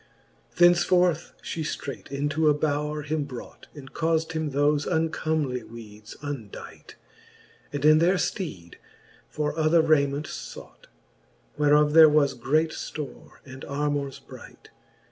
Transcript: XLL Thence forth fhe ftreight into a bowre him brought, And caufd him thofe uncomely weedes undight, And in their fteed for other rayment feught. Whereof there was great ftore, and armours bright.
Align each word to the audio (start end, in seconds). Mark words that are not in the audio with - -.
XLL 0.01 0.57
Thence 0.57 0.83
forth 0.83 1.33
fhe 1.43 1.61
ftreight 1.61 2.07
into 2.11 2.49
a 2.49 2.55
bowre 2.55 3.03
him 3.05 3.23
brought, 3.25 3.67
And 3.75 3.93
caufd 3.93 4.31
him 4.31 4.49
thofe 4.51 4.91
uncomely 4.91 5.61
weedes 5.61 6.15
undight, 6.23 6.95
And 7.71 7.85
in 7.85 7.99
their 7.99 8.15
fteed 8.15 8.77
for 9.29 9.55
other 9.55 9.83
rayment 9.83 10.27
feught. 10.27 10.87
Whereof 11.59 11.93
there 11.93 12.09
was 12.09 12.33
great 12.33 12.71
ftore, 12.71 13.33
and 13.45 13.63
armours 13.65 14.17
bright. 14.17 14.69